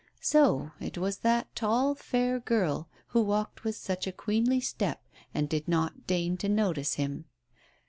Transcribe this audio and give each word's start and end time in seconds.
So 0.21 0.71
it 0.79 0.97
was 0.97 1.19
that 1.19 1.55
tall, 1.55 1.93
fair 1.93 2.39
girl 2.39 2.89
who 3.09 3.21
walked 3.21 3.63
with 3.63 3.75
such 3.75 4.07
a 4.07 4.11
queenly 4.11 4.59
step, 4.59 5.05
and 5.31 5.47
did 5.47 5.67
not 5.67 6.07
deign 6.07 6.37
to 6.37 6.49
notice 6.49 6.95
him. 6.95 7.25